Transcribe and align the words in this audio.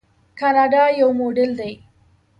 کاناډا 0.39 0.83
یو 0.99 1.09
موډل 1.19 1.51
دی. 1.59 1.73